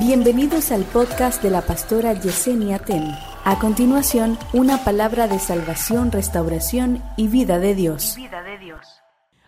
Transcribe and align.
Bienvenidos 0.00 0.72
al 0.72 0.84
podcast 0.84 1.42
de 1.42 1.50
la 1.50 1.60
pastora 1.60 2.14
Yesenia 2.14 2.78
Ten. 2.78 3.14
A 3.44 3.58
continuación, 3.58 4.38
una 4.54 4.82
palabra 4.82 5.28
de 5.28 5.38
salvación, 5.38 6.10
restauración 6.10 7.02
y 7.18 7.28
vida 7.28 7.58
de 7.58 7.74
Dios. 7.74 8.14
vida 8.16 8.42
de 8.42 8.56
Dios. 8.56 8.80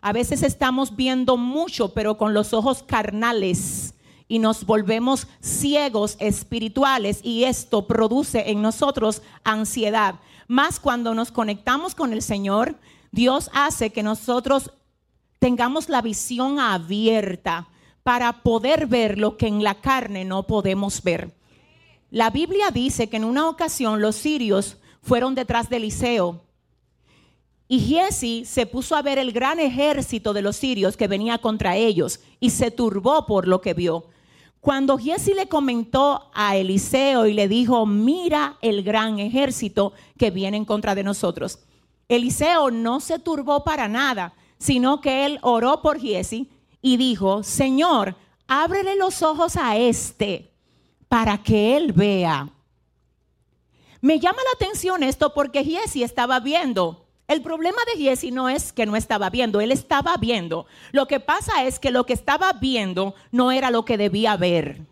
A 0.03 0.12
veces 0.12 0.42
estamos 0.42 0.94
viendo 0.94 1.38
mucho, 1.38 1.94
pero 1.94 2.19
con 2.19 2.35
los 2.35 2.53
ojos 2.53 2.83
carnales 2.83 3.94
y 4.28 4.40
nos 4.40 4.67
volvemos 4.67 5.26
ciegos 5.40 6.19
espirituales 6.21 7.21
y 7.22 7.44
esto 7.44 7.87
produce 7.87 8.50
en 8.50 8.60
nosotros 8.60 9.22
ansiedad. 9.44 10.16
Más 10.48 10.78
cuando 10.78 11.14
nos 11.14 11.32
conectamos 11.32 11.94
con 11.94 12.12
el 12.12 12.21
Señor, 12.21 12.78
Dios 13.10 13.50
hace 13.54 13.88
que 13.88 14.03
nosotros 14.03 14.71
tengamos 15.38 15.88
la 15.88 16.02
visión 16.02 16.60
abierta 16.60 17.69
para 18.02 18.42
poder 18.42 18.87
ver 18.87 19.18
lo 19.18 19.37
que 19.37 19.46
en 19.46 19.62
la 19.62 19.77
carne 19.77 20.24
no 20.24 20.45
podemos 20.45 21.02
ver. 21.02 21.34
La 22.10 22.30
Biblia 22.30 22.70
dice 22.70 23.08
que 23.08 23.16
en 23.16 23.24
una 23.24 23.48
ocasión 23.48 24.00
los 24.00 24.16
sirios 24.16 24.78
fueron 25.02 25.34
detrás 25.34 25.68
de 25.70 25.77
Eliseo 25.77 26.42
y 27.72 27.80
Giesi 27.80 28.44
se 28.44 28.66
puso 28.66 28.96
a 28.96 29.00
ver 29.00 29.16
el 29.16 29.32
gran 29.32 29.58
ejército 29.58 30.34
de 30.34 30.42
los 30.42 30.56
sirios 30.56 30.94
que 30.98 31.08
venía 31.08 31.38
contra 31.38 31.74
ellos 31.74 32.20
y 32.38 32.50
se 32.50 32.70
turbó 32.70 33.24
por 33.24 33.48
lo 33.48 33.62
que 33.62 33.72
vio. 33.72 34.08
Cuando 34.60 34.98
Giesi 34.98 35.32
le 35.32 35.48
comentó 35.48 36.30
a 36.34 36.55
Eliseo 36.55 37.24
y 37.24 37.32
le 37.32 37.48
dijo, 37.48 37.86
mira 37.86 38.58
el 38.60 38.82
gran 38.82 39.19
ejército 39.20 39.94
que 40.19 40.30
viene 40.30 40.58
en 40.58 40.66
contra 40.66 40.94
de 40.94 41.02
nosotros. 41.02 41.60
Eliseo 42.08 42.70
no 42.70 43.00
se 43.00 43.19
turbó 43.19 43.64
para 43.64 43.88
nada, 43.88 44.34
sino 44.58 45.00
que 45.00 45.24
él 45.24 45.38
oró 45.41 45.80
por 45.80 45.98
Giesi 45.98 46.50
y 46.82 46.96
dijo, 46.96 47.42
Señor, 47.45 48.16
ábrele 48.48 48.96
los 48.96 49.22
ojos 49.22 49.56
a 49.56 49.77
este 49.77 50.52
para 51.08 51.38
que 51.38 51.77
él 51.77 51.92
vea. 51.92 52.50
Me 54.00 54.19
llama 54.19 54.38
la 54.44 54.66
atención 54.66 55.05
esto 55.05 55.33
porque 55.33 55.64
Giesi 55.64 56.03
estaba 56.03 56.41
viendo. 56.41 57.06
El 57.28 57.41
problema 57.41 57.78
de 57.86 57.98
Giesi 57.98 58.33
no 58.33 58.48
es 58.48 58.72
que 58.72 58.84
no 58.84 58.97
estaba 58.97 59.30
viendo, 59.30 59.60
él 59.60 59.70
estaba 59.70 60.16
viendo. 60.16 60.66
Lo 60.91 61.06
que 61.06 61.20
pasa 61.20 61.64
es 61.64 61.78
que 61.78 61.92
lo 61.92 62.05
que 62.05 62.12
estaba 62.12 62.53
viendo 62.53 63.14
no 63.30 63.53
era 63.53 63.70
lo 63.70 63.84
que 63.84 63.97
debía 63.97 64.36
ver. 64.36 64.83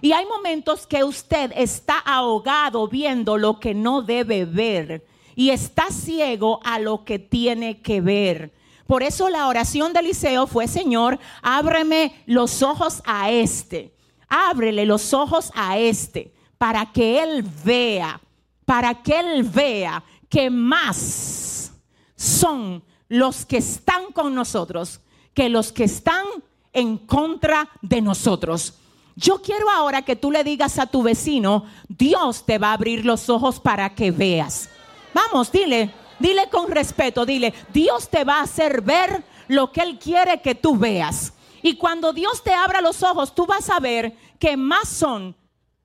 Y 0.00 0.12
hay 0.12 0.26
momentos 0.26 0.86
que 0.88 1.04
usted 1.04 1.52
está 1.54 1.98
ahogado 2.00 2.88
viendo 2.88 3.38
lo 3.38 3.60
que 3.60 3.72
no 3.72 4.02
debe 4.02 4.44
ver 4.44 5.06
y 5.36 5.50
está 5.50 5.90
ciego 5.90 6.58
a 6.64 6.80
lo 6.80 7.04
que 7.04 7.20
tiene 7.20 7.80
que 7.80 8.00
ver. 8.00 8.52
Por 8.86 9.02
eso 9.02 9.28
la 9.28 9.48
oración 9.48 9.92
de 9.92 10.00
Eliseo 10.00 10.46
fue, 10.46 10.68
Señor, 10.68 11.18
ábreme 11.42 12.22
los 12.26 12.62
ojos 12.62 13.02
a 13.04 13.30
este. 13.30 13.94
Ábrele 14.28 14.86
los 14.86 15.12
ojos 15.12 15.50
a 15.54 15.78
este 15.78 16.32
para 16.58 16.92
que 16.92 17.22
él 17.22 17.44
vea, 17.64 18.20
para 18.64 18.94
que 19.02 19.18
él 19.18 19.42
vea 19.42 20.02
que 20.28 20.48
más 20.48 21.72
son 22.16 22.82
los 23.08 23.44
que 23.44 23.58
están 23.58 24.12
con 24.12 24.34
nosotros 24.34 25.00
que 25.34 25.48
los 25.48 25.72
que 25.72 25.84
están 25.84 26.24
en 26.72 26.98
contra 26.98 27.68
de 27.80 28.00
nosotros. 28.00 28.74
Yo 29.14 29.42
quiero 29.42 29.68
ahora 29.70 30.02
que 30.02 30.16
tú 30.16 30.30
le 30.30 30.44
digas 30.44 30.78
a 30.78 30.86
tu 30.86 31.02
vecino, 31.02 31.64
Dios 31.88 32.46
te 32.46 32.58
va 32.58 32.70
a 32.70 32.74
abrir 32.74 33.04
los 33.04 33.28
ojos 33.28 33.60
para 33.60 33.94
que 33.94 34.10
veas. 34.10 34.70
Vamos, 35.12 35.52
dile, 35.52 35.92
Dile 36.22 36.48
con 36.50 36.70
respeto, 36.70 37.26
dile, 37.26 37.52
Dios 37.72 38.08
te 38.08 38.22
va 38.22 38.38
a 38.38 38.42
hacer 38.42 38.80
ver 38.80 39.24
lo 39.48 39.72
que 39.72 39.80
Él 39.80 39.98
quiere 39.98 40.40
que 40.40 40.54
tú 40.54 40.76
veas. 40.76 41.32
Y 41.62 41.74
cuando 41.74 42.12
Dios 42.12 42.44
te 42.44 42.54
abra 42.54 42.80
los 42.80 43.02
ojos, 43.02 43.34
tú 43.34 43.44
vas 43.44 43.68
a 43.68 43.80
ver 43.80 44.16
que 44.38 44.56
más 44.56 44.88
son 44.88 45.34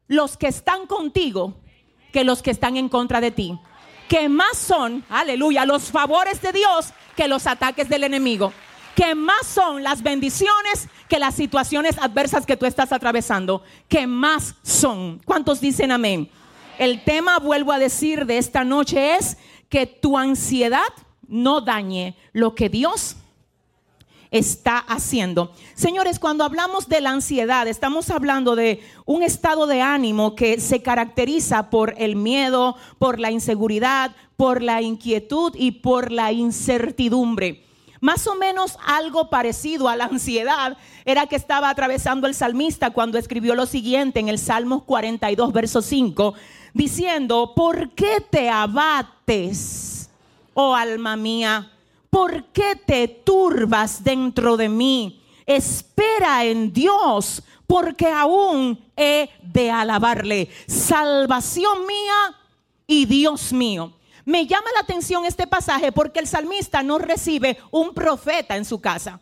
los 0.07 0.37
que 0.37 0.47
están 0.47 0.85
contigo 0.85 1.55
que 2.13 2.23
los 2.23 2.43
que 2.43 2.51
están 2.51 2.77
en 2.77 2.87
contra 2.87 3.19
de 3.19 3.31
ti. 3.31 3.59
Que 4.07 4.29
más 4.29 4.59
son, 4.59 5.03
aleluya, 5.09 5.65
los 5.65 5.91
favores 5.91 6.39
de 6.39 6.51
Dios 6.51 6.93
que 7.15 7.27
los 7.27 7.47
ataques 7.47 7.89
del 7.89 8.03
enemigo. 8.03 8.53
Que 8.95 9.15
más 9.15 9.47
son 9.47 9.81
las 9.81 10.03
bendiciones 10.03 10.87
que 11.09 11.17
las 11.17 11.33
situaciones 11.33 11.97
adversas 11.97 12.45
que 12.45 12.57
tú 12.57 12.67
estás 12.67 12.91
atravesando. 12.91 13.63
Que 13.89 14.05
más 14.05 14.53
son. 14.61 15.19
¿Cuántos 15.25 15.59
dicen 15.61 15.91
amén? 15.91 16.29
El 16.77 17.03
tema, 17.03 17.39
vuelvo 17.39 17.71
a 17.71 17.79
decir, 17.79 18.27
de 18.27 18.37
esta 18.37 18.63
noche 18.63 19.15
es 19.15 19.37
que 19.69 19.85
tu 19.85 20.17
ansiedad 20.17 20.93
no 21.27 21.61
dañe 21.61 22.15
lo 22.33 22.55
que 22.55 22.69
Dios 22.69 23.17
está 24.31 24.77
haciendo. 24.77 25.53
Señores, 25.73 26.19
cuando 26.19 26.43
hablamos 26.43 26.89
de 26.89 27.01
la 27.01 27.11
ansiedad, 27.11 27.67
estamos 27.67 28.09
hablando 28.09 28.55
de 28.55 28.81
un 29.05 29.23
estado 29.23 29.67
de 29.67 29.81
ánimo 29.81 30.35
que 30.35 30.59
se 30.59 30.81
caracteriza 30.81 31.69
por 31.69 31.95
el 31.97 32.15
miedo, 32.15 32.75
por 32.99 33.19
la 33.19 33.31
inseguridad, 33.31 34.15
por 34.35 34.61
la 34.61 34.81
inquietud 34.81 35.53
y 35.55 35.71
por 35.71 36.11
la 36.11 36.31
incertidumbre. 36.31 37.63
Más 37.99 38.27
o 38.27 38.35
menos 38.35 38.77
algo 38.85 39.29
parecido 39.29 39.89
a 39.89 39.95
la 39.95 40.05
ansiedad 40.11 40.77
era 41.05 41.27
que 41.27 41.35
estaba 41.35 41.69
atravesando 41.69 42.27
el 42.27 42.35
salmista 42.35 42.91
cuando 42.91 43.17
escribió 43.17 43.55
lo 43.55 43.65
siguiente 43.65 44.19
en 44.19 44.29
el 44.29 44.39
Salmo 44.39 44.85
42, 44.85 45.53
verso 45.53 45.81
5 45.81 46.33
diciendo, 46.77 47.53
¿por 47.55 47.89
qué 47.91 48.21
te 48.21 48.49
abates, 48.49 50.09
oh 50.53 50.75
alma 50.75 51.17
mía? 51.17 51.71
¿Por 52.09 52.45
qué 52.45 52.75
te 52.75 53.07
turbas 53.07 54.03
dentro 54.03 54.55
de 54.55 54.69
mí? 54.69 55.21
Espera 55.45 56.45
en 56.45 56.71
Dios, 56.71 57.43
porque 57.65 58.07
aún 58.07 58.79
he 58.95 59.29
de 59.41 59.69
alabarle. 59.71 60.49
Salvación 60.67 61.85
mía 61.85 62.35
y 62.85 63.05
Dios 63.05 63.51
mío. 63.51 63.93
Me 64.23 64.45
llama 64.45 64.67
la 64.73 64.81
atención 64.81 65.25
este 65.25 65.47
pasaje 65.47 65.91
porque 65.91 66.19
el 66.19 66.27
salmista 66.27 66.83
no 66.83 66.97
recibe 66.97 67.57
un 67.71 67.93
profeta 67.93 68.57
en 68.57 68.65
su 68.65 68.81
casa. 68.81 69.21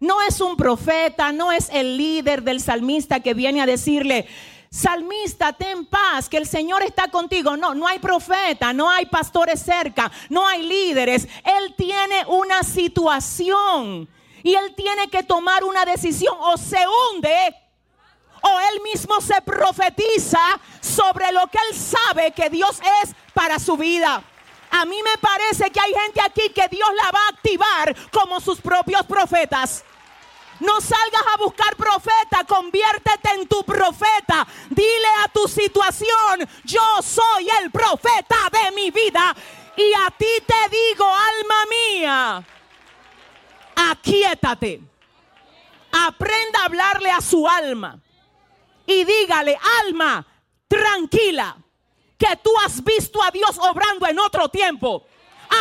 No 0.00 0.22
es 0.22 0.40
un 0.40 0.56
profeta, 0.56 1.32
no 1.32 1.50
es 1.50 1.68
el 1.72 1.96
líder 1.96 2.42
del 2.42 2.60
salmista 2.60 3.20
que 3.20 3.34
viene 3.34 3.60
a 3.60 3.66
decirle, 3.66 4.26
Salmista, 4.70 5.52
ten 5.52 5.86
paz, 5.86 6.28
que 6.28 6.36
el 6.36 6.46
Señor 6.46 6.82
está 6.82 7.08
contigo. 7.08 7.56
No, 7.56 7.74
no 7.74 7.86
hay 7.86 7.98
profeta, 7.98 8.72
no 8.72 8.90
hay 8.90 9.06
pastores 9.06 9.62
cerca, 9.62 10.10
no 10.28 10.46
hay 10.46 10.62
líderes. 10.62 11.26
Él 11.44 11.74
tiene 11.76 12.24
una 12.26 12.62
situación 12.62 14.08
y 14.42 14.54
él 14.54 14.74
tiene 14.74 15.08
que 15.08 15.22
tomar 15.22 15.64
una 15.64 15.84
decisión 15.84 16.36
o 16.38 16.56
se 16.56 16.84
hunde 16.86 17.54
o 18.42 18.60
él 18.72 18.82
mismo 18.82 19.20
se 19.20 19.40
profetiza 19.42 20.38
sobre 20.80 21.32
lo 21.32 21.46
que 21.48 21.58
él 21.70 21.76
sabe 21.76 22.30
que 22.32 22.50
Dios 22.50 22.80
es 23.02 23.14
para 23.34 23.58
su 23.58 23.76
vida. 23.76 24.22
A 24.70 24.84
mí 24.84 24.96
me 25.02 25.18
parece 25.18 25.70
que 25.70 25.80
hay 25.80 25.92
gente 26.04 26.20
aquí 26.20 26.50
que 26.54 26.68
Dios 26.68 26.88
la 27.02 27.10
va 27.10 27.20
a 27.26 27.28
activar 27.30 27.96
como 28.10 28.38
sus 28.40 28.60
propios 28.60 29.04
profetas. 29.06 29.84
No 30.60 30.80
salgas 30.80 31.22
a 31.34 31.36
buscar 31.36 31.76
profeta, 31.76 32.44
conviértete 32.46 33.30
en 33.34 33.46
tu 33.46 33.62
profeta. 33.64 34.46
Dile 34.70 35.08
a 35.24 35.28
tu 35.28 35.46
situación, 35.46 36.48
yo 36.64 37.02
soy 37.02 37.48
el 37.62 37.70
profeta 37.70 38.36
de 38.50 38.72
mi 38.72 38.90
vida. 38.90 39.34
Y 39.76 39.92
a 39.94 40.10
ti 40.10 40.26
te 40.44 40.76
digo, 40.76 41.04
alma 41.06 41.66
mía, 41.70 42.44
aquíétate. 43.76 44.80
Aprenda 45.92 46.60
a 46.60 46.64
hablarle 46.64 47.10
a 47.10 47.20
su 47.20 47.48
alma. 47.48 47.98
Y 48.86 49.04
dígale, 49.04 49.56
alma, 49.84 50.26
tranquila, 50.66 51.56
que 52.16 52.36
tú 52.42 52.50
has 52.64 52.82
visto 52.82 53.22
a 53.22 53.30
Dios 53.30 53.56
obrando 53.58 54.06
en 54.06 54.18
otro 54.18 54.48
tiempo. 54.48 55.06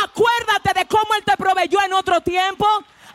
Acuérdate 0.04 0.80
de 0.80 0.88
cómo 0.88 1.14
Él 1.16 1.24
te 1.24 1.38
proveyó 1.38 1.82
en 1.82 1.94
otro 1.94 2.22
tiempo. 2.22 2.66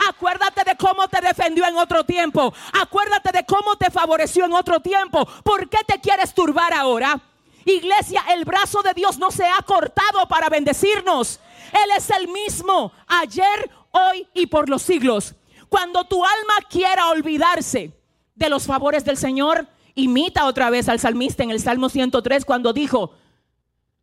Acuérdate 0.08 0.62
de 0.64 0.76
cómo 0.76 1.08
te 1.08 1.20
defendió 1.20 1.66
en 1.66 1.76
otro 1.76 2.04
tiempo. 2.04 2.52
Acuérdate 2.72 3.32
de 3.32 3.44
cómo 3.44 3.76
te 3.76 3.90
favoreció 3.90 4.44
en 4.44 4.52
otro 4.52 4.80
tiempo. 4.80 5.26
¿Por 5.42 5.68
qué 5.68 5.78
te 5.86 6.00
quieres 6.00 6.34
turbar 6.34 6.72
ahora? 6.72 7.20
Iglesia, 7.64 8.24
el 8.30 8.44
brazo 8.44 8.82
de 8.82 8.94
Dios 8.94 9.18
no 9.18 9.30
se 9.30 9.46
ha 9.46 9.62
cortado 9.62 10.26
para 10.28 10.48
bendecirnos. 10.48 11.40
Él 11.72 11.90
es 11.96 12.10
el 12.10 12.28
mismo 12.28 12.92
ayer, 13.06 13.70
hoy 13.90 14.26
y 14.34 14.46
por 14.46 14.68
los 14.68 14.82
siglos. 14.82 15.34
Cuando 15.68 16.04
tu 16.04 16.24
alma 16.24 16.54
quiera 16.68 17.08
olvidarse 17.08 17.92
de 18.34 18.48
los 18.50 18.66
favores 18.66 19.04
del 19.04 19.16
Señor, 19.16 19.66
imita 19.94 20.46
otra 20.46 20.70
vez 20.70 20.88
al 20.88 20.98
salmista 20.98 21.42
en 21.42 21.50
el 21.50 21.60
Salmo 21.60 21.88
103 21.88 22.44
cuando 22.44 22.72
dijo, 22.72 23.12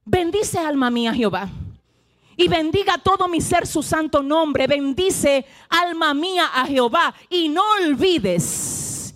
bendice 0.06 0.57
alma 0.57 0.89
mía 0.89 1.13
Jehová 1.13 1.50
y 2.39 2.47
bendiga 2.47 2.97
todo 2.97 3.27
mi 3.27 3.41
ser 3.41 3.68
su 3.68 3.83
santo 3.83 4.24
nombre. 4.24 4.65
Bendice, 4.65 5.45
alma 5.68 6.13
mía, 6.13 6.50
a 6.53 6.65
Jehová 6.65 7.13
y 7.30 7.50
no 7.50 7.62
olvides 7.71 9.13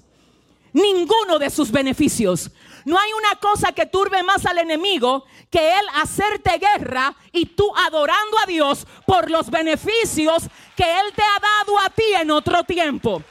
ninguno 0.74 1.40
de 1.40 1.50
sus 1.50 1.72
beneficios. 1.72 2.52
No 2.84 3.00
hay 3.00 3.14
una 3.14 3.40
cosa 3.40 3.72
que 3.72 3.86
turbe 3.86 4.22
más 4.24 4.46
al 4.46 4.58
enemigo 4.58 5.24
que 5.50 5.70
él 5.70 5.86
hacerte 5.96 6.58
guerra 6.58 7.16
y 7.32 7.46
tú 7.46 7.72
adorando 7.78 8.38
a 8.44 8.46
Dios 8.46 8.86
por 9.08 9.32
los 9.32 9.50
beneficios 9.50 10.44
que 10.76 10.84
él 10.84 11.14
te 11.16 11.24
ha 11.24 11.40
dado 11.40 11.80
a 11.80 11.90
ti 11.92 12.04
en 12.20 12.30
otro 12.30 12.66
tiempo. 12.66 13.24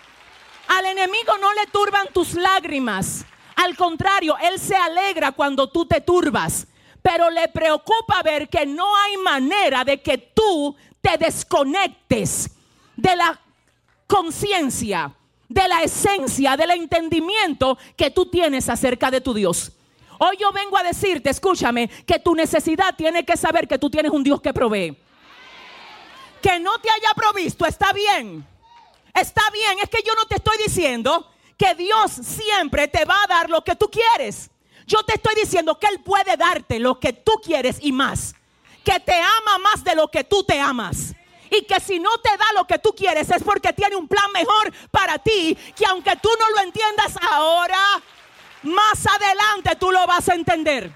Al 0.68 0.86
enemigo 0.86 1.36
no 1.38 1.52
le 1.52 1.66
turban 1.66 2.06
tus 2.14 2.32
lágrimas. 2.32 3.26
Al 3.56 3.76
contrario, 3.76 4.36
Él 4.42 4.58
se 4.58 4.74
alegra 4.74 5.32
cuando 5.32 5.68
tú 5.68 5.84
te 5.84 6.00
turbas, 6.00 6.66
pero 7.02 7.28
le 7.28 7.48
preocupa 7.48 8.22
ver 8.22 8.48
que 8.48 8.64
no 8.64 8.96
hay 8.96 9.16
manera 9.18 9.84
de 9.84 10.00
que 10.00 10.18
tú 10.18 10.74
te 11.00 11.18
desconectes 11.18 12.50
de 12.96 13.16
la 13.16 13.40
conciencia, 14.06 15.12
de 15.48 15.68
la 15.68 15.82
esencia, 15.82 16.56
del 16.56 16.70
entendimiento 16.70 17.76
que 17.96 18.10
tú 18.10 18.26
tienes 18.26 18.68
acerca 18.68 19.10
de 19.10 19.20
tu 19.20 19.34
Dios. 19.34 19.72
Hoy 20.18 20.36
yo 20.38 20.52
vengo 20.52 20.78
a 20.78 20.84
decirte, 20.84 21.30
escúchame, 21.30 21.88
que 21.88 22.20
tu 22.20 22.34
necesidad 22.36 22.94
tiene 22.94 23.24
que 23.24 23.36
saber 23.36 23.66
que 23.66 23.78
tú 23.78 23.90
tienes 23.90 24.12
un 24.12 24.22
Dios 24.22 24.40
que 24.40 24.54
provee. 24.54 24.96
Que 26.40 26.60
no 26.60 26.78
te 26.78 26.88
haya 26.88 27.12
provisto, 27.16 27.66
está 27.66 27.92
bien. 27.92 28.46
Está 29.12 29.42
bien, 29.52 29.78
es 29.82 29.90
que 29.90 30.02
yo 30.06 30.14
no 30.14 30.26
te 30.26 30.36
estoy 30.36 30.56
diciendo 30.64 31.28
que 31.58 31.74
Dios 31.74 32.12
siempre 32.12 32.86
te 32.86 33.04
va 33.04 33.16
a 33.24 33.26
dar 33.26 33.50
lo 33.50 33.64
que 33.64 33.74
tú 33.74 33.90
quieres. 33.90 34.51
Yo 34.92 35.02
te 35.04 35.14
estoy 35.14 35.34
diciendo 35.36 35.78
que 35.78 35.86
Él 35.86 36.00
puede 36.00 36.36
darte 36.36 36.78
lo 36.78 37.00
que 37.00 37.14
tú 37.14 37.32
quieres 37.42 37.78
y 37.80 37.92
más. 37.92 38.34
Que 38.84 39.00
te 39.00 39.14
ama 39.14 39.56
más 39.56 39.82
de 39.82 39.94
lo 39.94 40.08
que 40.08 40.22
tú 40.22 40.44
te 40.44 40.60
amas. 40.60 41.14
Y 41.50 41.64
que 41.64 41.80
si 41.80 41.98
no 41.98 42.10
te 42.18 42.28
da 42.36 42.44
lo 42.54 42.66
que 42.66 42.78
tú 42.78 42.94
quieres 42.94 43.30
es 43.30 43.42
porque 43.42 43.72
tiene 43.72 43.96
un 43.96 44.06
plan 44.06 44.30
mejor 44.34 44.70
para 44.90 45.16
ti. 45.16 45.56
Que 45.74 45.86
aunque 45.86 46.14
tú 46.16 46.28
no 46.38 46.50
lo 46.50 46.60
entiendas 46.60 47.14
ahora, 47.30 48.02
más 48.64 49.06
adelante 49.06 49.76
tú 49.76 49.90
lo 49.90 50.06
vas 50.06 50.28
a 50.28 50.34
entender. 50.34 50.92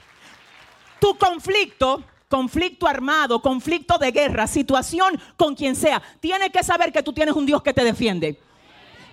Tu 1.00 1.16
conflicto, 1.16 2.04
conflicto 2.28 2.86
armado, 2.86 3.40
conflicto 3.40 3.96
de 3.96 4.10
guerra, 4.10 4.46
situación 4.46 5.18
con 5.38 5.54
quien 5.54 5.74
sea, 5.74 6.02
tiene 6.20 6.50
que 6.52 6.62
saber 6.62 6.92
que 6.92 7.02
tú 7.02 7.14
tienes 7.14 7.34
un 7.34 7.46
Dios 7.46 7.62
que 7.62 7.72
te 7.72 7.82
defiende. 7.82 8.38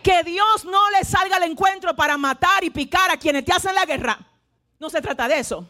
Que 0.03 0.23
Dios 0.23 0.65
no 0.65 0.91
le 0.91 1.05
salga 1.05 1.37
al 1.37 1.43
encuentro 1.43 1.95
para 1.95 2.17
matar 2.17 2.65
y 2.65 2.69
picar 2.69 3.09
a 3.11 3.15
quienes 3.15 3.45
te 3.45 3.53
hacen 3.53 3.75
la 3.75 3.85
guerra. 3.85 4.19
No 4.83 4.89
se 4.89 5.01
trata 5.01 5.29
de 5.29 5.39
eso. 5.39 5.65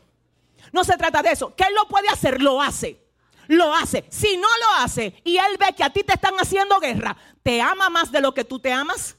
No 0.72 0.84
se 0.84 0.98
trata 0.98 1.22
de 1.22 1.34
eso. 1.34 1.54
Que 1.56 1.66
Él 1.66 1.76
lo 1.76 1.88
puede 1.88 2.10
hacer, 2.10 2.42
lo 2.42 2.60
hace. 2.60 3.00
Lo 3.46 3.72
hace. 3.72 4.06
Si 4.10 4.38
no 4.38 4.48
lo 4.48 4.84
hace 4.84 5.22
y 5.24 5.38
Él 5.38 5.56
ve 5.60 5.76
que 5.78 5.84
a 5.84 5.92
ti 5.92 6.04
te 6.04 6.14
están 6.14 6.34
haciendo 6.40 6.80
guerra, 6.80 7.16
¿te 7.44 7.62
ama 7.62 7.92
más 7.92 8.12
de 8.12 8.22
lo 8.22 8.34
que 8.34 8.44
tú 8.44 8.58
te 8.58 8.74
amas? 8.74 9.16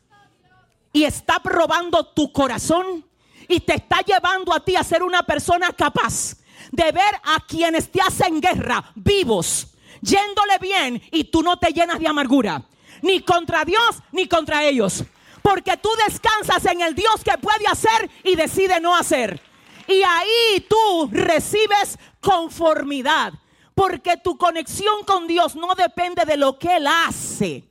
Y 0.92 1.04
está 1.04 1.38
probando 1.38 2.04
tu 2.08 2.32
corazón 2.32 3.06
y 3.46 3.60
te 3.60 3.76
está 3.76 4.00
llevando 4.00 4.52
a 4.52 4.64
ti 4.64 4.74
a 4.74 4.82
ser 4.82 5.04
una 5.04 5.22
persona 5.22 5.72
capaz 5.72 6.38
de 6.72 6.90
ver 6.90 7.14
a 7.22 7.38
quienes 7.46 7.88
te 7.88 8.00
hacen 8.00 8.40
guerra 8.40 8.90
vivos, 8.96 9.76
yéndole 10.00 10.58
bien 10.60 11.00
y 11.12 11.22
tú 11.22 11.40
no 11.40 11.56
te 11.56 11.72
llenas 11.72 12.00
de 12.00 12.08
amargura 12.08 12.64
ni 13.00 13.20
contra 13.20 13.64
Dios 13.64 14.02
ni 14.10 14.26
contra 14.26 14.64
ellos. 14.64 15.04
Porque 15.40 15.76
tú 15.76 15.90
descansas 16.08 16.64
en 16.64 16.80
el 16.80 16.96
Dios 16.96 17.22
que 17.22 17.38
puede 17.38 17.68
hacer 17.68 18.10
y 18.24 18.34
decide 18.34 18.80
no 18.80 18.96
hacer. 18.96 19.40
Y 19.86 20.02
ahí 20.02 20.66
tú 20.68 21.08
recibes 21.12 21.98
conformidad. 22.20 23.32
Porque 23.74 24.16
tu 24.16 24.38
conexión 24.38 25.04
con 25.04 25.26
Dios 25.26 25.56
no 25.56 25.74
depende 25.74 26.24
de 26.24 26.36
lo 26.36 26.58
que 26.58 26.76
Él 26.76 26.86
hace. 26.86 27.64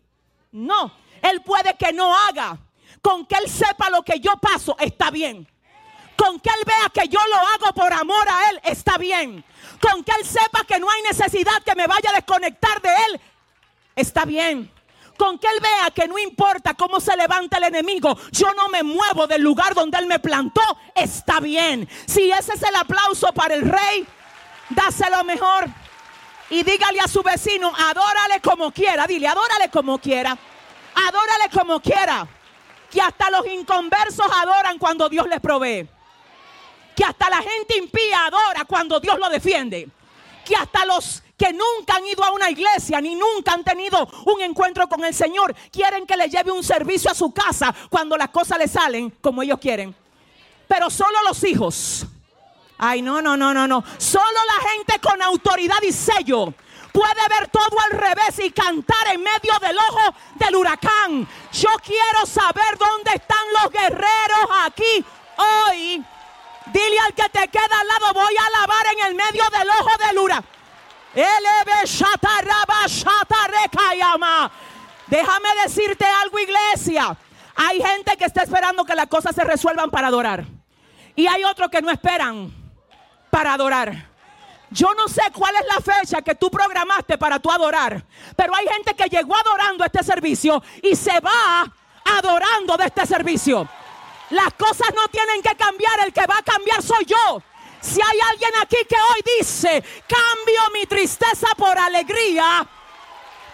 No, 0.52 0.92
Él 1.22 1.42
puede 1.42 1.76
que 1.76 1.94
no 1.94 2.16
haga. 2.16 2.58
Con 3.02 3.26
que 3.26 3.36
Él 3.36 3.50
sepa 3.50 3.90
lo 3.90 4.04
que 4.04 4.20
yo 4.20 4.36
paso, 4.38 4.76
está 4.80 5.12
bien. 5.12 5.48
Con 6.18 6.40
que 6.40 6.50
Él 6.50 6.66
vea 6.66 6.90
que 6.94 7.08
yo 7.08 7.20
lo 7.30 7.38
hago 7.38 7.74
por 7.74 7.92
amor 7.94 8.28
a 8.30 8.50
Él, 8.50 8.60
está 8.64 8.98
bien. 8.98 9.44
Con 9.80 10.04
que 10.04 10.12
Él 10.12 10.26
sepa 10.26 10.66
que 10.66 10.80
no 10.80 10.90
hay 10.90 11.02
necesidad 11.04 11.64
que 11.64 11.76
me 11.76 11.88
vaya 11.88 12.10
a 12.10 12.16
desconectar 12.16 12.82
de 12.82 12.90
Él, 12.90 13.22
está 13.96 14.26
bien 14.26 14.73
con 15.18 15.40
que 15.40 15.48
Él 15.48 15.60
vea 15.62 15.92
que 15.92 16.08
no 16.08 16.18
importa 16.18 16.74
cómo 16.74 17.00
se 17.00 17.16
levanta 17.16 17.58
el 17.58 17.64
enemigo, 17.66 18.18
yo 18.32 18.54
no 18.54 18.70
me 18.70 18.84
muevo 18.84 19.28
del 19.28 19.42
lugar 19.42 19.74
donde 19.74 19.98
Él 19.98 20.08
me 20.08 20.20
plantó, 20.20 20.62
está 20.96 21.40
bien. 21.40 21.88
Si 22.06 22.32
ese 22.32 22.54
es 22.54 22.64
el 22.64 22.76
aplauso 22.76 23.32
para 23.34 23.56
el 23.56 23.62
rey, 23.62 24.06
dáselo 24.70 25.24
mejor. 25.24 25.68
Y 26.50 26.64
dígale 26.64 27.00
a 27.00 27.08
su 27.08 27.24
vecino, 27.24 27.74
adórale 27.76 28.40
como 28.42 28.72
quiera, 28.72 29.08
dile, 29.08 29.28
adórale 29.28 29.70
como 29.70 29.98
quiera, 29.98 30.38
adórale 30.96 31.50
como 31.52 31.80
quiera. 31.80 32.28
Que 32.92 33.02
hasta 33.02 33.32
los 33.32 33.48
inconversos 33.48 34.28
adoran 34.32 34.78
cuando 34.78 35.10
Dios 35.10 35.28
les 35.28 35.40
provee. 35.40 35.88
Que 36.96 37.04
hasta 37.04 37.28
la 37.30 37.42
gente 37.42 37.76
impía 37.76 38.26
adora 38.26 38.66
cuando 38.68 39.00
Dios 39.00 39.18
lo 39.18 39.30
defiende. 39.30 39.90
Que 40.46 40.56
hasta 40.56 40.86
los 40.86 41.23
que 41.38 41.52
nunca 41.52 41.96
han 41.96 42.06
ido 42.06 42.24
a 42.24 42.32
una 42.32 42.50
iglesia 42.50 43.02
ni 43.02 43.16
nunca 43.16 43.54
han 43.54 43.64
tenido 43.64 44.08
un 44.26 44.42
encuentro 44.42 44.88
con 44.88 45.04
el 45.04 45.14
Señor, 45.14 45.56
quieren 45.72 46.06
que 46.06 46.16
le 46.16 46.30
lleve 46.30 46.52
un 46.52 46.64
servicio 46.64 47.12
a 47.12 47.16
su 47.16 47.32
casa 47.34 47.74
cuando 47.90 48.16
las 48.18 48.30
cosas 48.30 48.58
le 48.60 48.68
salen 48.68 49.10
como 49.22 49.42
ellos 49.42 49.60
quieren. 49.60 49.96
Pero 50.68 50.90
solo 50.90 51.18
los 51.28 51.44
hijos. 51.44 52.06
Ay, 52.78 53.02
no, 53.02 53.22
no, 53.22 53.38
no, 53.38 53.54
no, 53.54 53.68
no. 53.68 53.84
Solo 53.98 54.40
la 54.48 54.70
gente 54.70 55.00
con 55.00 55.22
autoridad 55.22 55.82
y 55.82 55.92
sello 55.92 56.54
puede 56.92 57.28
ver 57.30 57.48
todo 57.50 57.80
al 57.86 57.98
revés 57.98 58.40
y 58.44 58.52
cantar 58.52 59.08
en 59.14 59.22
medio 59.22 59.58
del 59.62 59.78
ojo 59.78 60.16
del 60.36 60.56
huracán. 60.56 61.28
Yo 61.52 61.70
quiero 61.84 62.26
saber 62.26 62.78
dónde 62.78 63.12
están 63.16 63.46
los 63.62 63.72
guerreros 63.72 64.48
aquí 64.66 65.06
hoy. 65.38 66.04
Dile 66.68 67.00
al 67.00 67.14
que 67.14 67.28
te 67.30 67.48
queda 67.50 67.80
al 67.80 67.88
lado, 67.88 68.14
voy 68.14 68.36
a 68.38 68.60
lavar 68.60 68.86
en 68.94 69.08
el 69.08 69.16
medio 69.16 69.44
del 69.50 69.70
ojo 69.70 69.92
del 70.08 70.18
huracán. 70.20 70.63
Déjame 75.08 75.50
decirte 75.64 76.06
algo, 76.06 76.40
iglesia. 76.40 77.16
Hay 77.56 77.82
gente 77.82 78.18
que 78.18 78.26
está 78.26 78.42
esperando 78.42 78.84
que 78.84 78.96
las 78.96 79.08
cosas 79.08 79.36
se 79.36 79.44
resuelvan 79.44 79.92
para 79.92 80.08
adorar. 80.08 80.46
Y 81.16 81.28
hay 81.28 81.44
otros 81.44 81.70
que 81.70 81.82
no 81.82 81.92
esperan 81.92 82.52
para 83.30 83.54
adorar. 83.54 84.10
Yo 84.72 84.92
no 84.96 85.08
sé 85.08 85.22
cuál 85.34 85.54
es 85.56 85.66
la 85.68 85.94
fecha 85.94 86.24
que 86.24 86.34
tú 86.34 86.50
programaste 86.50 87.20
para 87.20 87.38
tu 87.38 87.52
adorar. 87.52 88.04
Pero 88.36 88.56
hay 88.56 88.68
gente 88.68 88.96
que 88.96 89.08
llegó 89.08 89.36
adorando 89.36 89.86
este 89.86 90.04
servicio 90.04 90.64
y 90.82 90.96
se 90.96 91.20
va 91.20 91.72
adorando 92.18 92.76
de 92.78 92.86
este 92.86 93.06
servicio. 93.06 93.70
Las 94.32 94.52
cosas 94.56 94.88
no 94.96 95.08
tienen 95.10 95.44
que 95.44 95.56
cambiar. 95.56 96.00
El 96.04 96.12
que 96.12 96.26
va 96.26 96.40
a 96.40 96.42
cambiar 96.42 96.82
soy 96.82 97.06
yo. 97.06 97.44
Si 97.84 98.00
hay 98.00 98.18
alguien 98.32 98.52
aquí 98.62 98.78
que 98.88 98.96
hoy 98.96 99.38
dice, 99.40 99.84
cambio 100.08 100.62
mi 100.74 100.86
tristeza 100.86 101.48
por 101.58 101.78
alegría, 101.78 102.66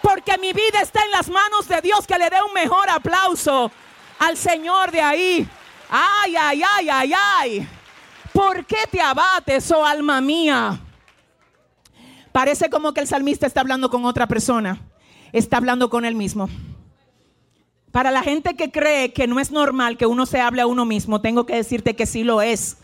porque 0.00 0.38
mi 0.38 0.52
vida 0.52 0.80
está 0.80 1.04
en 1.04 1.10
las 1.10 1.28
manos 1.28 1.66
de 1.66 1.80
Dios, 1.80 2.06
que 2.06 2.16
le 2.16 2.30
dé 2.30 2.36
un 2.40 2.54
mejor 2.54 2.88
aplauso 2.88 3.72
al 4.20 4.36
Señor 4.36 4.92
de 4.92 5.02
ahí. 5.02 5.48
Ay, 5.90 6.36
ay, 6.36 6.62
ay, 6.62 6.88
ay, 6.88 7.12
ay. 7.12 7.68
¿Por 8.32 8.64
qué 8.66 8.86
te 8.88 9.00
abates, 9.00 9.68
oh 9.72 9.84
alma 9.84 10.20
mía? 10.20 10.78
Parece 12.30 12.70
como 12.70 12.94
que 12.94 13.00
el 13.00 13.08
salmista 13.08 13.48
está 13.48 13.62
hablando 13.62 13.90
con 13.90 14.04
otra 14.04 14.28
persona. 14.28 14.80
Está 15.32 15.56
hablando 15.56 15.90
con 15.90 16.04
él 16.04 16.14
mismo. 16.14 16.48
Para 17.90 18.12
la 18.12 18.22
gente 18.22 18.54
que 18.54 18.70
cree 18.70 19.12
que 19.12 19.26
no 19.26 19.40
es 19.40 19.50
normal 19.50 19.96
que 19.96 20.06
uno 20.06 20.24
se 20.24 20.40
hable 20.40 20.62
a 20.62 20.68
uno 20.68 20.84
mismo, 20.84 21.20
tengo 21.20 21.46
que 21.46 21.56
decirte 21.56 21.96
que 21.96 22.06
sí 22.06 22.22
lo 22.22 22.40
es. 22.42 22.76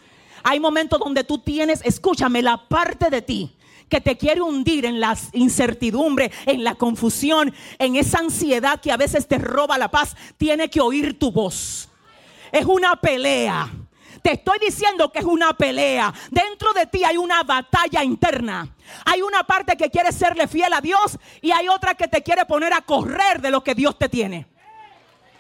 Hay 0.43 0.61
momentos 0.61 0.99
donde 0.99 1.25
tú 1.25 1.39
tienes, 1.39 1.81
escúchame, 1.85 2.43
la 2.43 2.69
parte 2.69 3.11
de 3.11 3.23
ti 3.23 3.57
que 3.89 4.01
te 4.01 4.17
quiere 4.17 4.43
hundir 4.43 4.85
en 4.85 5.01
la 5.01 5.17
incertidumbre, 5.33 6.33
en 6.45 6.65
la 6.65 6.75
confusión, 6.75 7.55
en 7.79 7.97
esa 7.97 8.19
ansiedad 8.19 8.81
que 8.81 8.93
a 8.93 8.97
veces 8.97 9.29
te 9.29 9.39
roba 9.39 9.79
la 9.79 9.91
paz, 9.91 10.17
tiene 10.37 10.69
que 10.69 10.81
oír 10.81 11.19
tu 11.19 11.31
voz. 11.31 11.89
Es 12.53 12.65
una 12.65 12.97
pelea. 12.97 13.71
Te 14.23 14.33
estoy 14.33 14.59
diciendo 14.59 15.13
que 15.13 15.21
es 15.21 15.25
una 15.25 15.53
pelea. 15.53 16.13
Dentro 16.31 16.73
de 16.73 16.87
ti 16.87 17.05
hay 17.05 17.17
una 17.17 17.43
batalla 17.45 18.03
interna. 18.03 18.69
Hay 19.05 19.23
una 19.23 19.45
parte 19.45 19.77
que 19.77 19.91
quiere 19.91 20.11
serle 20.11 20.49
fiel 20.49 20.73
a 20.73 20.81
Dios 20.81 21.17
y 21.41 21.53
hay 21.53 21.69
otra 21.69 21.95
que 21.95 22.09
te 22.09 22.23
quiere 22.23 22.45
poner 22.45 22.73
a 22.73 22.81
correr 22.81 23.41
de 23.41 23.51
lo 23.51 23.63
que 23.63 23.75
Dios 23.75 23.97
te 23.99 24.09
tiene. 24.09 24.47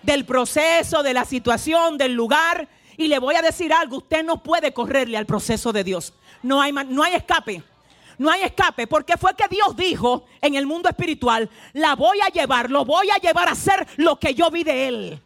Del 0.03 0.25
proceso, 0.25 1.03
de 1.03 1.15
la 1.15 1.25
situación, 1.25 1.99
del 1.99 2.13
lugar. 2.13 2.69
Y 2.97 3.09
le 3.09 3.19
voy 3.19 3.35
a 3.35 3.43
decir 3.43 3.73
algo, 3.73 3.99
usted 3.99 4.25
no 4.25 4.43
puede 4.43 4.73
correrle 4.73 5.17
al 5.17 5.27
proceso 5.27 5.73
de 5.73 5.85
Dios. 5.85 6.13
No 6.43 6.61
hay, 6.61 6.73
no 6.73 7.03
hay 7.03 7.15
escape. 7.15 7.63
No 8.19 8.31
hay 8.31 8.43
escape, 8.43 8.87
porque 8.87 9.17
fue 9.19 9.35
que 9.35 9.47
Dios 9.49 9.77
dijo 9.77 10.25
en 10.41 10.55
el 10.55 10.67
mundo 10.67 10.89
espiritual, 10.89 11.51
la 11.75 11.95
voy 11.95 12.19
a 12.21 12.29
llevar, 12.29 12.71
lo 12.71 12.85
voy 12.85 13.11
a 13.11 13.17
llevar 13.17 13.49
a 13.49 13.53
hacer 13.53 13.87
lo 13.97 14.19
que 14.19 14.35
yo 14.35 14.51
vi 14.51 14.65
de 14.65 14.89
Él. 14.89 15.23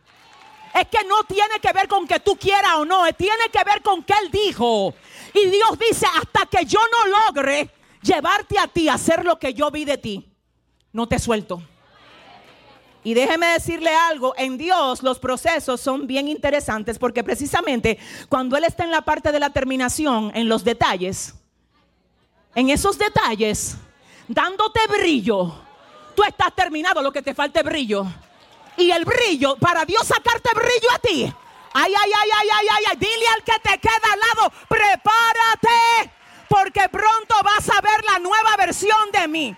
Es 0.74 0.88
que 0.88 1.04
no 1.06 1.22
tiene 1.24 1.60
que 1.62 1.72
ver 1.72 1.86
con 1.86 2.06
que 2.06 2.18
tú 2.20 2.36
quieras 2.36 2.74
o 2.78 2.84
no, 2.84 3.04
tiene 3.16 3.48
que 3.52 3.62
ver 3.64 3.82
con 3.82 4.02
que 4.02 4.14
Él 4.20 4.30
dijo. 4.32 4.94
Y 5.34 5.50
Dios 5.50 5.78
dice, 5.78 6.06
hasta 6.06 6.46
que 6.46 6.64
yo 6.64 6.80
no 6.80 7.26
logre 7.26 7.70
llevarte 8.02 8.58
a 8.58 8.66
ti 8.66 8.88
a 8.88 8.94
hacer 8.94 9.24
lo 9.24 9.38
que 9.38 9.54
yo 9.54 9.70
vi 9.70 9.84
de 9.84 9.98
ti, 9.98 10.28
no 10.92 11.06
te 11.06 11.18
suelto. 11.18 11.62
Y 13.02 13.14
déjeme 13.14 13.46
decirle 13.46 13.90
algo, 13.94 14.34
en 14.36 14.58
Dios 14.58 15.02
los 15.02 15.18
procesos 15.18 15.80
son 15.80 16.06
bien 16.06 16.28
interesantes 16.28 16.98
porque 16.98 17.24
precisamente 17.24 17.98
cuando 18.28 18.56
Él 18.56 18.64
está 18.64 18.84
en 18.84 18.90
la 18.90 19.00
parte 19.00 19.32
de 19.32 19.40
la 19.40 19.50
terminación, 19.50 20.30
en 20.34 20.48
los 20.48 20.64
detalles, 20.64 21.34
en 22.54 22.68
esos 22.68 22.98
detalles, 22.98 23.76
dándote 24.28 24.80
brillo, 24.88 25.54
tú 26.14 26.22
estás 26.24 26.54
terminado, 26.54 27.00
lo 27.00 27.12
que 27.12 27.22
te 27.22 27.34
falta 27.34 27.60
es 27.60 27.66
brillo. 27.66 28.04
Y 28.76 28.90
el 28.90 29.04
brillo, 29.04 29.56
para 29.56 29.84
Dios 29.84 30.06
sacarte 30.06 30.50
brillo 30.54 30.90
a 30.94 30.98
ti, 30.98 31.34
Ay, 31.72 31.92
ay, 31.94 32.10
ay, 32.12 32.30
ay, 32.36 32.48
ay, 32.52 32.66
ay, 32.68 32.84
ay. 32.90 32.96
Dile 32.96 33.28
al 33.36 33.44
que 33.44 33.58
te 33.60 33.78
queda 33.78 34.12
al 34.12 34.20
lado, 34.20 34.52
prepárate, 34.68 36.12
porque 36.48 36.88
pronto 36.88 37.34
vas 37.44 37.68
a 37.70 37.80
ver 37.80 38.04
la 38.04 38.18
nueva 38.18 38.56
versión 38.56 39.10
de 39.12 39.28
mí. 39.28 39.56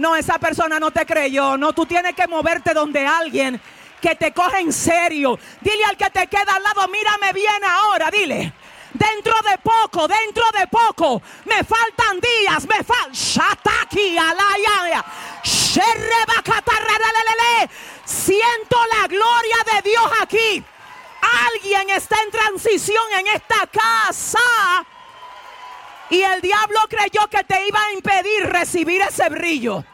No, 0.00 0.16
esa 0.16 0.38
persona 0.38 0.80
no 0.80 0.90
te 0.90 1.04
creyó. 1.04 1.58
No, 1.58 1.74
tú 1.74 1.84
tienes 1.84 2.14
que 2.14 2.26
moverte 2.26 2.72
donde 2.72 3.06
alguien 3.06 3.60
que 4.00 4.16
te 4.16 4.32
coge 4.32 4.60
en 4.60 4.72
serio. 4.72 5.38
Dile 5.60 5.84
al 5.84 5.96
que 5.98 6.08
te 6.08 6.26
queda 6.26 6.54
al 6.54 6.62
lado, 6.62 6.88
mírame 6.88 7.34
bien 7.34 7.62
ahora, 7.62 8.10
dile. 8.10 8.50
Dentro 8.94 9.34
de 9.48 9.58
poco, 9.58 10.08
dentro 10.08 10.44
de 10.58 10.66
poco, 10.68 11.20
me 11.44 11.62
faltan 11.62 12.18
días, 12.18 12.66
me 12.66 12.82
falta. 12.82 13.12
Siento 18.06 18.76
la 18.86 19.06
gloria 19.06 19.56
de 19.74 19.82
Dios 19.90 20.10
aquí. 20.22 20.64
Alguien 21.46 21.90
está 21.90 22.16
en 22.22 22.30
transición 22.30 23.04
en 23.18 23.26
esta 23.26 23.66
casa. 23.66 24.86
Y 26.08 26.22
el 26.22 26.40
diablo 26.40 26.80
creyó 26.88 27.28
que 27.28 27.44
te 27.44 27.68
iba 27.68 27.82
a 27.82 27.92
impedir 27.92 28.46
recibir 28.46 29.02
ese 29.02 29.28
brillo. 29.28 29.84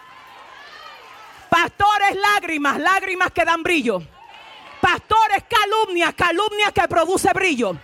Pastores, 1.66 2.14
lágrimas, 2.14 2.78
lágrimas 2.78 3.32
que 3.32 3.44
dan 3.44 3.64
brillo. 3.64 4.00
Pastores, 4.80 5.42
calumnias, 5.48 6.14
calumnias 6.14 6.72
que 6.72 6.86
produce 6.86 7.28
brillo. 7.32 7.76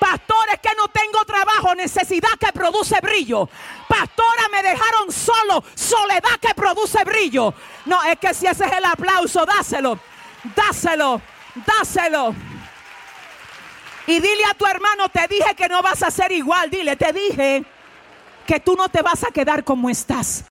Pastores 0.00 0.58
que 0.60 0.70
no 0.76 0.88
tengo 0.88 1.24
trabajo, 1.24 1.72
necesidad 1.76 2.36
que 2.40 2.52
produce 2.52 3.00
brillo. 3.00 3.48
Pastora, 3.86 4.48
me 4.50 4.60
dejaron 4.60 5.12
solo, 5.12 5.62
soledad 5.76 6.40
que 6.40 6.52
produce 6.52 7.04
brillo. 7.04 7.54
No, 7.84 8.02
es 8.02 8.18
que 8.18 8.34
si 8.34 8.48
ese 8.48 8.64
es 8.64 8.72
el 8.72 8.84
aplauso, 8.84 9.46
dáselo, 9.46 10.00
dáselo, 10.56 11.22
dáselo. 11.64 12.34
Y 14.08 14.18
dile 14.18 14.44
a 14.50 14.54
tu 14.54 14.66
hermano, 14.66 15.08
te 15.10 15.28
dije 15.28 15.54
que 15.54 15.68
no 15.68 15.80
vas 15.80 16.02
a 16.02 16.10
ser 16.10 16.32
igual. 16.32 16.70
Dile, 16.70 16.96
te 16.96 17.12
dije 17.12 17.64
que 18.44 18.58
tú 18.58 18.74
no 18.74 18.88
te 18.88 19.00
vas 19.00 19.22
a 19.22 19.30
quedar 19.30 19.62
como 19.62 19.88
estás. 19.88 20.47